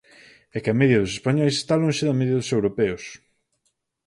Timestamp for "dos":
1.01-1.13, 2.39-2.53